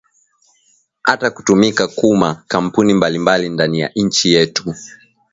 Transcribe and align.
Ata 1.03 1.29
kutumika 1.31 1.87
kuma 1.87 2.43
kampuni 2.47 2.93
mbalimbali 2.93 3.49
ndani 3.49 3.79
ya 3.79 3.93
inchi 3.93 4.33
yetu 4.33 4.75